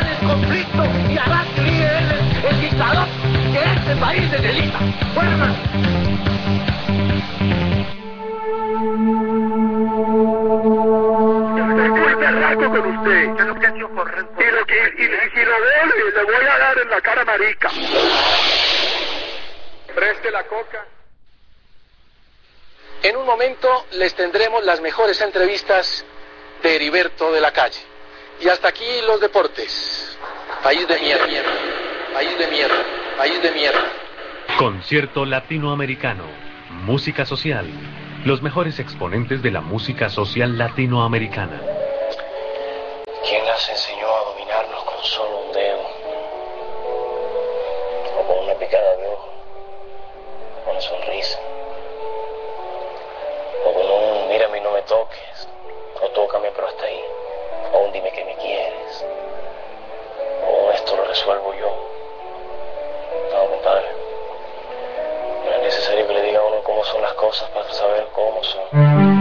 [4.01, 5.55] país hermano.
[11.59, 13.25] Estoy muy berraco con usted.
[13.25, 17.71] Y lo que y, y lo vuelve, le voy a dar en la cara marica.
[19.95, 20.87] Preste la coca.
[23.03, 26.05] En un momento les tendremos las mejores entrevistas
[26.63, 27.81] de Heriberto de la Calle.
[28.41, 30.19] Y hasta aquí los deportes.
[30.63, 31.27] País de mierda,
[32.13, 32.85] país de mierda,
[33.21, 33.85] país de mierda.
[34.59, 36.25] Concierto latinoamericano.
[36.87, 37.67] Música social.
[38.25, 41.61] Los mejores exponentes de la música social latinoamericana.
[43.29, 45.83] ¿Quién las enseñó a dominarnos con solo un dedo?
[48.19, 49.29] O con una picada de ojo,
[50.67, 51.39] o una sonrisa,
[53.67, 55.47] o con un mírame y no me toques,
[56.01, 57.01] o tócame pero hasta ahí,
[57.75, 59.05] o un dime que me quieres,
[60.49, 62.00] o esto lo resuelvo yo.
[63.33, 63.47] No,
[65.57, 69.20] es necesario que le diga a uno cómo son las cosas para saber cómo son.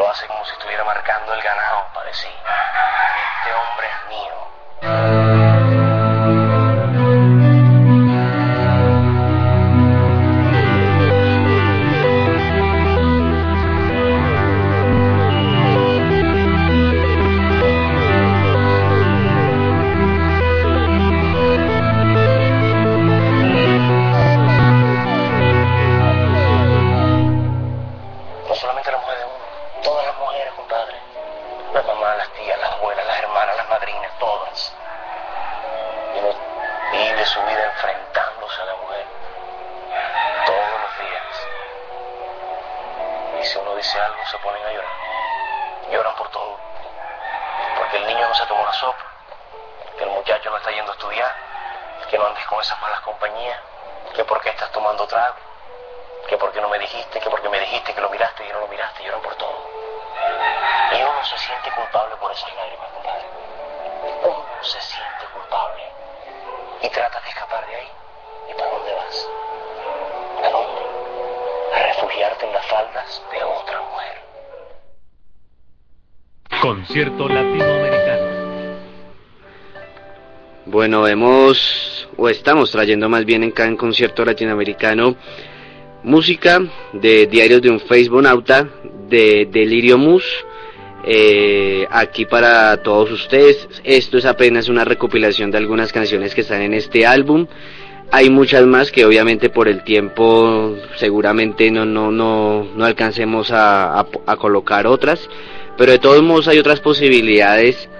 [0.00, 5.19] Lo hace como si estuviera marcando el ganado para decir, este hombre es mío.
[80.80, 85.14] Bueno, hemos o estamos trayendo más bien en cada concierto latinoamericano
[86.04, 86.58] música
[86.94, 88.66] de Diarios de un Facebook Nauta,
[89.06, 90.24] de Delirio Mus,
[91.04, 93.68] eh, aquí para todos ustedes.
[93.84, 97.46] Esto es apenas una recopilación de algunas canciones que están en este álbum.
[98.10, 104.00] Hay muchas más que obviamente por el tiempo seguramente no, no, no, no alcancemos a,
[104.00, 105.28] a, a colocar otras,
[105.76, 107.90] pero de todos modos hay otras posibilidades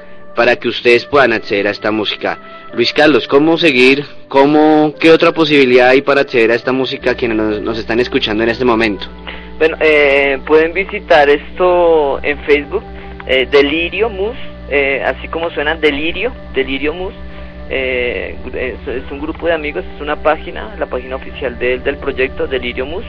[0.41, 2.39] para que ustedes puedan acceder a esta música.
[2.73, 4.07] Luis Carlos, ¿cómo seguir?
[4.27, 8.49] ¿Cómo, ¿Qué otra posibilidad hay para acceder a esta música quienes nos, están escuchando en
[8.49, 9.05] este momento?
[9.59, 12.83] Bueno, eh, pueden visitar esto en Facebook,
[13.27, 14.35] eh, Delirio Mus,
[14.71, 17.13] eh, así como suena Delirio, Delirio Mus.
[17.69, 22.47] Eh, es, un grupo de amigos, es una página, la página oficial del, del proyecto
[22.47, 23.05] Delirio Mus.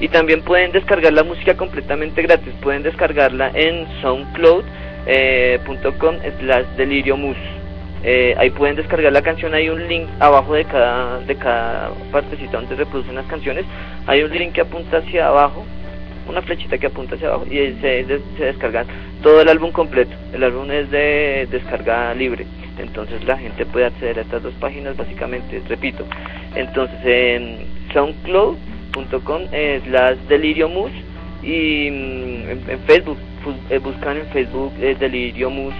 [0.00, 3.86] Y también pueden descargar la música completamente gratis, pueden descargarla en
[5.06, 7.36] soundcloud.com slash Delirio Mus.
[8.06, 12.58] Eh, ahí pueden descargar la canción, hay un link abajo de cada, de cada partecita
[12.58, 13.64] donde reproducen las canciones,
[14.06, 15.64] hay un link que apunta hacia abajo,
[16.28, 18.04] una flechita que apunta hacia abajo y se,
[18.36, 18.84] se descarga
[19.22, 22.44] todo el álbum completo, el álbum es de descarga libre,
[22.76, 26.04] entonces la gente puede acceder a estas dos páginas básicamente, repito,
[26.54, 27.56] entonces en
[27.94, 29.46] soundcloud.com
[29.86, 30.92] slash Delirio Mus
[31.44, 33.18] y en, en Facebook,
[33.82, 35.74] buscan en Facebook eh, Delirio Mus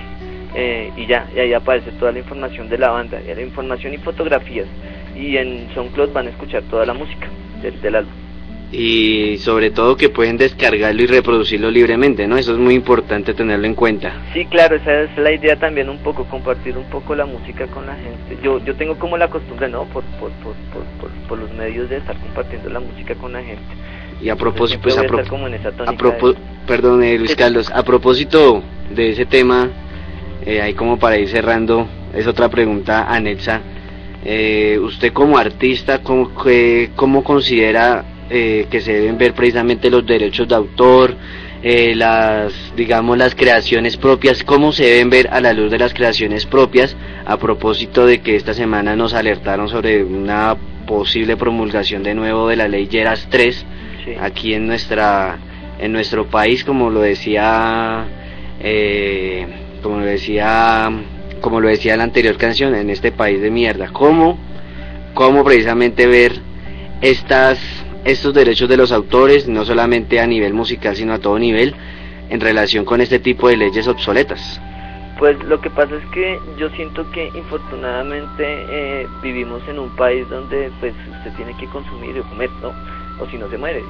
[0.55, 3.99] eh, y ya, y ahí aparece toda la información de la banda, la información y
[3.99, 4.67] fotografías.
[5.17, 7.29] Y en SoundCloud van a escuchar toda la música
[7.63, 8.13] del, del álbum.
[8.73, 12.37] Y sobre todo que pueden descargarlo y reproducirlo libremente, ¿no?
[12.37, 14.13] Eso es muy importante tenerlo en cuenta.
[14.33, 17.87] Sí, claro, esa es la idea también un poco, compartir un poco la música con
[17.87, 18.37] la gente.
[18.43, 19.85] Yo yo tengo como la costumbre, ¿no?
[19.85, 23.63] Por, por, por, por, por los medios de estar compartiendo la música con la gente.
[24.25, 27.71] Y a propósito, pues a, pro, como en esa a propósito, perdón, eh, Luis Carlos,
[27.71, 29.69] a propósito de ese tema,
[30.47, 33.61] eh, ahí como para ir cerrando, es otra pregunta anexa.
[34.25, 36.31] Eh, usted como artista, ¿cómo,
[36.97, 41.15] cómo considera eh, que se deben ver precisamente los derechos de autor,
[41.63, 45.93] eh, las, digamos, las creaciones propias, cómo se deben ver a la luz de las
[45.93, 46.97] creaciones propias,
[47.27, 50.57] a propósito de que esta semana nos alertaron sobre una
[50.87, 53.67] posible promulgación de nuevo de la ley Lleras 3
[54.05, 54.15] sí.
[54.19, 55.39] aquí en nuestra
[55.79, 58.07] en nuestro país como lo decía
[58.61, 59.47] eh,
[59.83, 60.91] como lo decía
[61.41, 64.39] como lo decía la anterior canción en este país de mierda cómo
[65.15, 66.33] cómo precisamente ver
[67.01, 67.59] estas
[68.05, 71.75] estos derechos de los autores no solamente a nivel musical sino a todo nivel
[72.31, 74.61] en relación con este tipo de leyes obsoletas
[75.19, 80.29] pues lo que pasa es que yo siento que infortunadamente eh, vivimos en un país
[80.29, 82.73] donde pues usted tiene que consumir o comer, ¿no?
[83.21, 83.83] O si no se muere.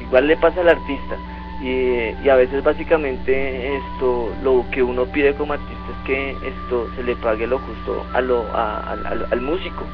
[0.00, 1.16] Igual le pasa al artista.
[1.62, 7.04] Y, a veces básicamente esto lo que uno pide como artista es que esto se
[7.04, 8.96] le pague lo justo a lo, a,
[9.30, 9.84] al músico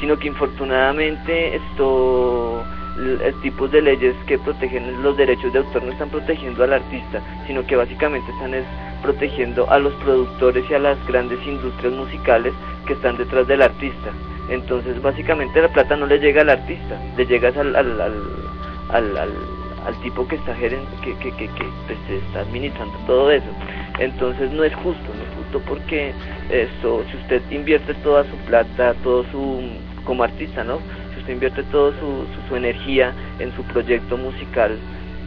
[0.00, 2.62] sino que infortunadamente esto
[3.42, 7.66] tipos de leyes que protegen los derechos de autor no están protegiendo al artista sino
[7.66, 8.64] que básicamente están es
[9.02, 12.54] protegiendo a los productores y a las grandes industrias musicales
[12.86, 14.12] que están detrás del artista
[14.48, 18.00] entonces básicamente la plata no le llega al artista le llega al, al,
[18.90, 23.46] al, al, tipo que está geren, que, que, que, que pues, está administrando todo eso.
[23.98, 26.12] Entonces no es justo, no es justo porque
[26.50, 29.62] esto, si usted invierte toda su plata, todo su,
[30.04, 30.78] como artista, ¿no?
[31.12, 34.76] Si usted invierte toda su, su, su energía en su proyecto musical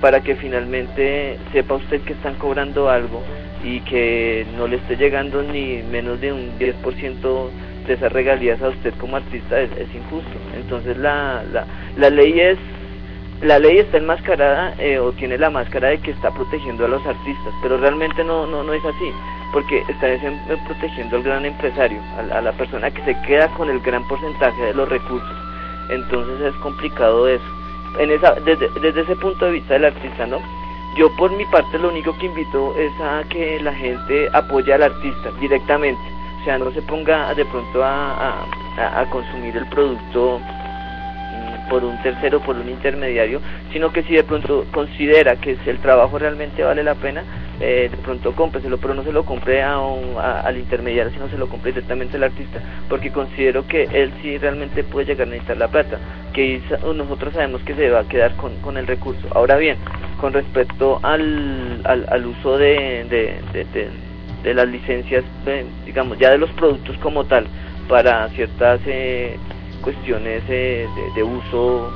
[0.01, 3.21] para que finalmente sepa usted que están cobrando algo
[3.63, 7.49] y que no le esté llegando ni menos de un 10%
[7.87, 10.37] de esas regalías a usted como artista es, injusto.
[10.55, 11.65] Entonces la, la,
[11.97, 12.57] la ley es
[13.41, 17.05] la ley está enmascarada eh, o tiene la máscara de que está protegiendo a los
[17.05, 19.11] artistas, pero realmente no, no, no es así,
[19.53, 23.69] porque está desen- protegiendo al gran empresario, a, a la persona que se queda con
[23.69, 25.37] el gran porcentaje de los recursos.
[25.89, 27.45] Entonces es complicado eso.
[27.99, 30.39] En esa, desde, desde ese punto de vista del artista, ¿no?
[30.97, 34.83] Yo por mi parte lo único que invito es a que la gente apoye al
[34.83, 36.01] artista directamente,
[36.41, 42.01] o sea, no se ponga de pronto a, a- consumir el producto mm, por un
[42.01, 43.41] tercero, por un intermediario,
[43.73, 47.25] sino que si de pronto considera que el trabajo realmente vale la pena,
[47.59, 51.29] eh, de pronto cómpreselo, pero no se lo compre a un- a- al intermediario, sino
[51.29, 55.31] se lo compre directamente al artista, porque considero que él sí realmente puede llegar a
[55.31, 55.99] necesitar la plata,
[56.33, 56.61] que
[56.95, 59.27] nosotros sabemos que se va a quedar con, con el recurso.
[59.35, 59.77] Ahora bien,
[60.19, 64.08] con respecto al, al, al uso de-
[64.43, 67.47] de las licencias, de, digamos, ya de los productos como tal,
[67.87, 69.37] para ciertas eh,
[69.81, 71.91] cuestiones eh, de, de uso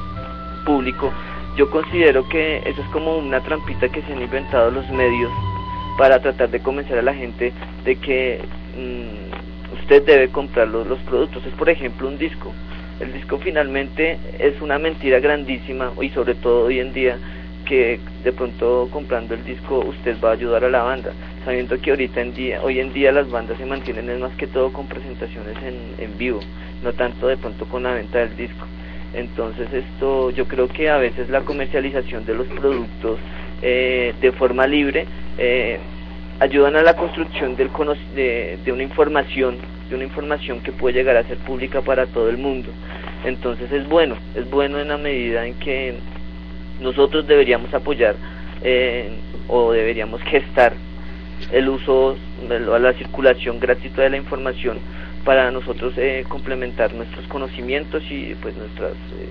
[0.65, 1.11] público,
[1.55, 5.31] yo considero que eso es como una trampita que se han inventado los medios
[5.97, 8.41] para tratar de convencer a la gente de que
[8.75, 11.45] mm, usted debe comprar los, los productos.
[11.45, 12.51] Es por ejemplo un disco.
[12.99, 17.17] El disco finalmente es una mentira grandísima y sobre todo hoy en día
[17.65, 21.13] que de pronto comprando el disco usted va a ayudar a la banda,
[21.45, 24.47] sabiendo que ahorita en día, hoy en día las bandas se mantienen es más que
[24.47, 26.39] todo con presentaciones en, en vivo,
[26.83, 28.65] no tanto de pronto con la venta del disco.
[29.13, 33.19] Entonces esto yo creo que a veces la comercialización de los productos
[33.61, 35.05] eh, de forma libre
[35.37, 35.79] eh,
[36.39, 37.69] ayudan a la construcción del
[38.15, 39.57] de una información,
[39.89, 42.69] de una información que puede llegar a ser pública para todo el mundo.
[43.23, 45.95] Entonces es bueno, es bueno en la medida en que
[46.81, 48.15] nosotros deberíamos apoyar
[48.63, 49.09] eh,
[49.47, 50.73] o deberíamos gestar
[51.51, 52.15] el uso,
[52.49, 54.79] el- la circulación gratuita de la información
[55.25, 59.29] para nosotros eh, complementar nuestros conocimientos y pues nuestras, eh,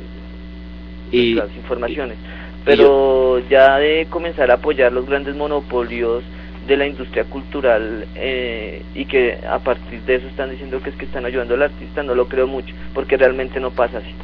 [1.10, 2.16] Y- nuestras informaciones.
[2.64, 6.22] Pero ya de comenzar a apoyar los grandes monopolios
[6.66, 10.96] de la industria cultural eh, y que a partir de eso están diciendo que es
[10.96, 14.14] que están ayudando al artista, no lo creo mucho, porque realmente no pasa así.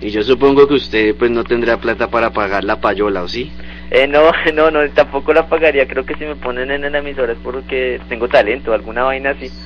[0.00, 3.50] Y yo supongo que usted pues no tendrá plata para pagar la payola, ¿o sí?
[3.90, 7.32] Eh, no, no, no, tampoco la pagaría, creo que si me ponen en la emisora
[7.32, 9.50] es porque tengo talento, alguna vaina así.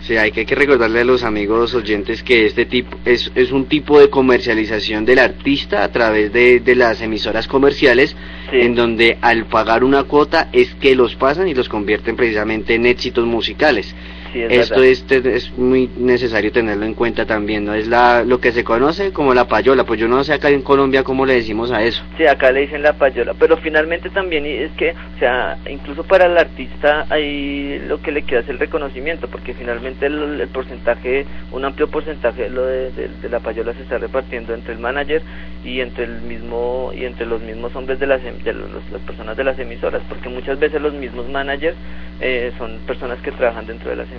[0.00, 3.52] Sí, hay que, hay que recordarle a los amigos oyentes que este tipo es, es
[3.52, 8.16] un tipo de comercialización del artista a través de, de las emisoras comerciales,
[8.50, 8.60] Sí.
[8.62, 12.86] en donde al pagar una cuota es que los pasan y los convierten precisamente en
[12.86, 13.94] éxitos musicales.
[14.32, 17.74] Sí, es Esto es, es muy necesario tenerlo en cuenta también, ¿no?
[17.74, 20.62] Es la, lo que se conoce como la payola, pues yo no sé acá en
[20.62, 22.02] Colombia cómo le decimos a eso.
[22.16, 26.26] Sí, acá le dicen la payola, pero finalmente también es que, o sea, incluso para
[26.26, 31.24] el artista hay lo que le queda es el reconocimiento, porque finalmente el, el porcentaje,
[31.52, 34.78] un amplio porcentaje de lo de, de- de la payola se está repartiendo entre el
[34.78, 35.22] manager
[35.64, 39.00] y entre el mismo y entre los mismos hombres de las em- de los- las
[39.02, 41.76] personas de las emisoras, porque muchas veces los mismos managers
[42.20, 44.17] eh, son personas que trabajan dentro de las emisoras.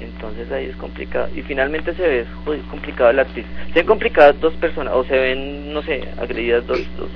[0.00, 1.28] Entonces ahí es complicado.
[1.34, 3.50] Y finalmente se ve joder, complicado el artista.
[3.68, 7.10] Se ven complicadas dos personas, o se ven, no sé, agredidas dos, dos.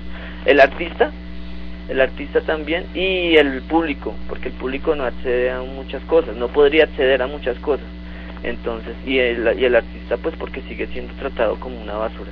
[0.45, 1.12] El artista,
[1.88, 6.49] el artista también, y el público, porque el público no accede a muchas cosas, no
[6.49, 7.86] podría acceder a muchas cosas.
[8.43, 12.30] Entonces, y el, y el artista pues porque sigue siendo tratado como una basura.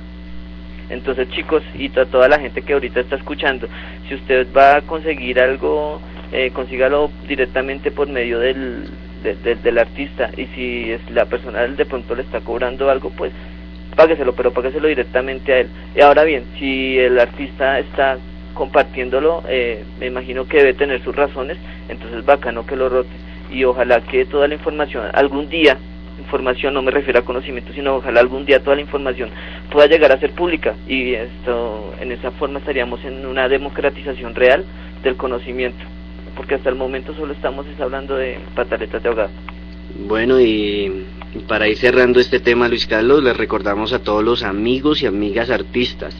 [0.89, 3.67] Entonces chicos y a toda la gente que ahorita está escuchando,
[4.09, 6.01] si usted va a conseguir algo,
[6.33, 8.89] eh, consígalo directamente por medio del,
[9.23, 13.09] de- de- del artista y si es la persona de pronto le está cobrando algo,
[13.11, 13.31] pues
[13.95, 15.67] págueselo, pero págueselo directamente a él.
[15.95, 18.17] Y ahora bien, si el artista está
[18.53, 21.57] compartiéndolo, eh, me imagino que debe tener sus razones,
[21.89, 23.09] entonces bacano que lo rote.
[23.51, 25.77] Y ojalá que toda la información algún día
[26.19, 29.29] información no me refiero a conocimiento sino ojalá algún día toda la información
[29.71, 30.75] pueda llegar a ser pública.
[30.87, 34.63] Y esto en esa forma estaríamos en una democratización real
[35.03, 35.83] del conocimiento
[36.41, 39.29] porque hasta el momento solo estamos es hablando de pataletas de ahogado
[40.07, 41.05] Bueno, y
[41.47, 45.51] para ir cerrando este tema, Luis Carlos, les recordamos a todos los amigos y amigas
[45.51, 46.15] artistas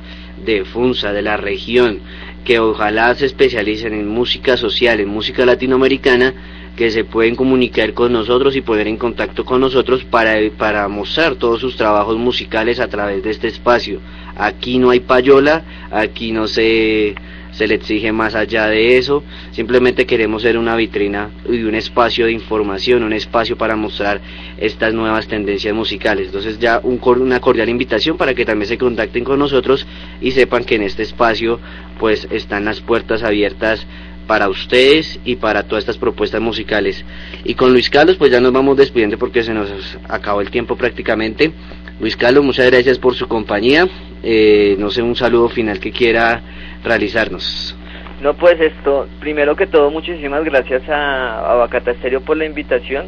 [0.46, 2.02] de Funza, de la región,
[2.46, 6.36] que ojalá se especialicen en música social, en música latinoamericana,
[6.76, 11.34] que se pueden comunicar con nosotros y poner en contacto con nosotros para, para mostrar
[11.34, 14.00] todos sus trabajos musicales a través de este espacio.
[14.36, 17.16] Aquí no hay payola, aquí no se,
[17.62, 22.26] se le exige más allá de eso, simplemente queremos ser una vitrina y un espacio
[22.26, 24.20] de información, un espacio para mostrar
[24.58, 26.26] estas nuevas tendencias musicales.
[26.26, 29.86] Entonces ya un, una cordial invitación para que también se contacten con nosotros
[30.22, 31.60] y sepan que en este espacio
[32.00, 33.86] pues están las puertas abiertas
[34.26, 37.06] para ustedes y para todas estas propuestas musicales.
[37.44, 39.70] Y con Luis Carlos pues ya nos vamos despidiendo porque se nos
[40.10, 41.52] acabó el tiempo prácticamente.
[42.00, 43.88] Luis Carlos, muchas gracias por su compañía.
[44.24, 46.42] Eh, no sé, un saludo final que quiera
[46.84, 47.76] realizarnos.
[48.22, 53.08] No, pues esto, primero que todo, muchísimas gracias a, a Bacata Estéreo por la invitación.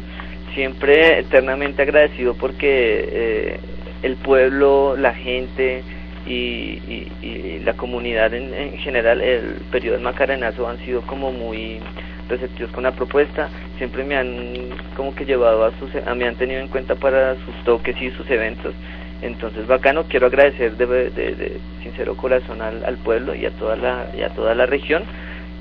[0.54, 3.60] Siempre eternamente agradecido porque eh,
[4.02, 5.82] el pueblo, la gente
[6.26, 6.80] y,
[7.22, 11.80] y, la comunidad en, en, general, el periodo del Macarenazo han sido como muy
[12.28, 13.48] receptivos con la propuesta.
[13.78, 17.64] Siempre me han como que llevado a sus, me han tenido en cuenta para sus
[17.64, 18.74] toques y sus eventos.
[19.22, 24.06] Entonces, bacano, quiero agradecer de, de, sincero corazón al, al, pueblo y a toda la
[24.16, 25.04] y a toda la región.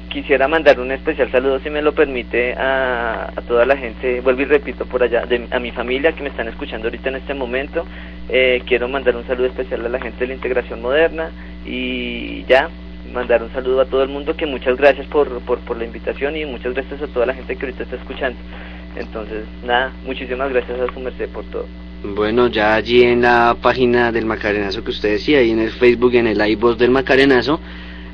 [0.09, 4.41] Quisiera mandar un especial saludo, si me lo permite, a, a toda la gente, vuelvo
[4.41, 7.33] y repito por allá, de, a mi familia que me están escuchando ahorita en este
[7.33, 7.85] momento.
[8.29, 11.31] Eh, quiero mandar un saludo especial a la gente de la integración moderna
[11.65, 12.69] y ya,
[13.11, 16.35] mandar un saludo a todo el mundo, que muchas gracias por, por, por la invitación
[16.35, 18.37] y muchas gracias a toda la gente que ahorita está escuchando.
[18.95, 21.65] Entonces, nada, muchísimas gracias a su merced por todo.
[22.03, 26.13] Bueno, ya allí en la página del Macarenazo que usted decía, ahí en el Facebook
[26.13, 27.61] y en el iVoox del Macarenazo,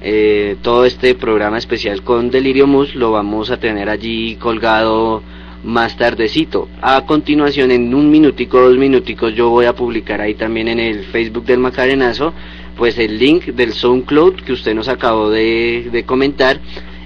[0.03, 5.23] eh, todo este programa especial con Delirio Mus lo vamos a tener allí colgado
[5.63, 6.69] más tardecito.
[6.81, 11.05] A continuación, en un minutico, dos minuticos, yo voy a publicar ahí también en el
[11.05, 12.31] Facebook del Macarenazo,
[12.77, 16.59] pues el link del SoundCloud que usted nos acabó de, de comentar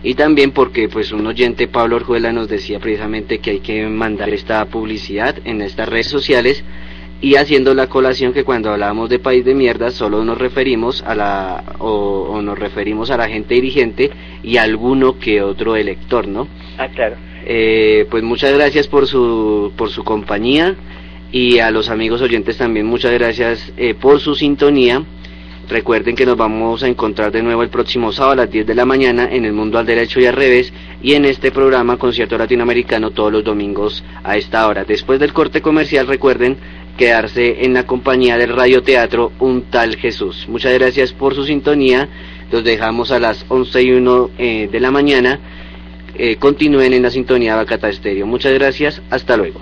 [0.03, 4.29] y también porque pues un oyente Pablo Orjuela nos decía precisamente que hay que mandar
[4.29, 6.63] esta publicidad en estas redes sociales
[7.21, 11.15] y haciendo la colación que cuando hablamos de país de mierda solo nos referimos a
[11.15, 14.11] la o, o nos referimos a la gente dirigente
[14.43, 16.49] y a alguno que otro elector, ¿no?
[16.77, 17.15] Ah, claro.
[17.45, 20.75] Eh, pues muchas gracias por su por su compañía
[21.31, 25.03] y a los amigos oyentes también muchas gracias eh, por su sintonía.
[25.67, 28.75] Recuerden que nos vamos a encontrar de nuevo el próximo sábado a las 10 de
[28.75, 32.37] la mañana en el mundo al derecho y al revés y en este programa concierto
[32.37, 34.83] latinoamericano todos los domingos a esta hora.
[34.83, 36.57] Después del corte comercial recuerden
[36.97, 40.45] quedarse en la compañía del radioteatro Un tal Jesús.
[40.49, 42.09] Muchas gracias por su sintonía.
[42.51, 45.39] Los dejamos a las 11 y 1 eh, de la mañana.
[46.15, 48.27] Eh, continúen en la sintonía Bacata Estéreo.
[48.27, 49.01] Muchas gracias.
[49.09, 49.59] Hasta luego.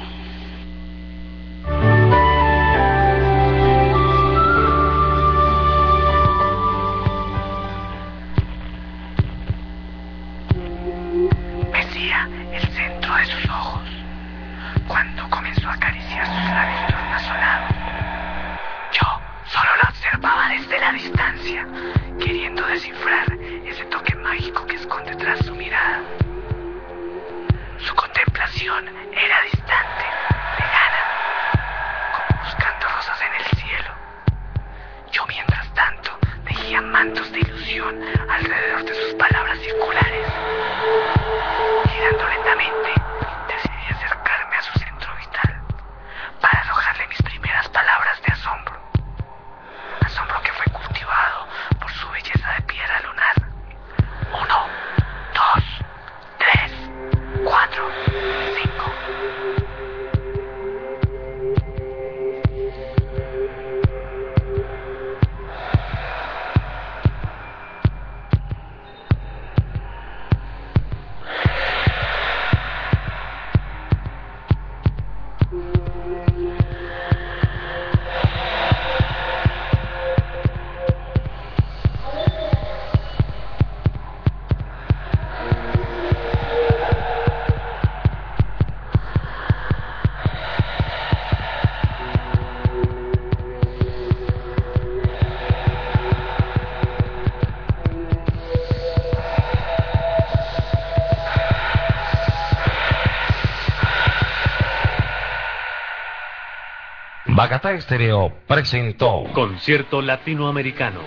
[107.52, 111.02] Bacata Estéreo presentó Concierto Latinoamericano.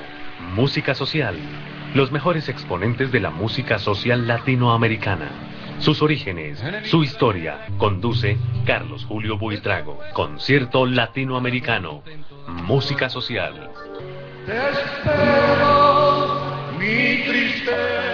[0.55, 1.35] Música social.
[1.95, 5.31] Los mejores exponentes de la música social latinoamericana.
[5.79, 7.65] Sus orígenes, su historia.
[7.79, 8.37] Conduce
[8.67, 9.99] Carlos Julio Buitrago.
[10.13, 12.03] Concierto Latinoamericano.
[12.47, 13.71] Música social.
[14.45, 16.29] Te espero,
[16.79, 18.14] mi tristeza.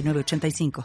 [0.01, 0.71] 906985.